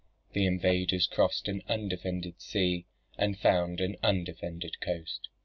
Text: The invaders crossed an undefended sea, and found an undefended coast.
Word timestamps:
The 0.33 0.47
invaders 0.47 1.05
crossed 1.05 1.47
an 1.47 1.61
undefended 1.69 2.41
sea, 2.41 2.87
and 3.19 3.37
found 3.37 3.79
an 3.79 3.97
undefended 4.01 4.81
coast. 4.83 5.29